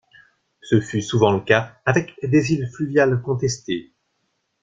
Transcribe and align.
Ce 0.63 0.81
fut 0.81 1.03
souvent 1.03 1.31
le 1.31 1.41
cas 1.41 1.79
avec 1.85 2.15
des 2.23 2.53
îles 2.53 2.67
fluviales 2.71 3.21
contestées. 3.21 3.93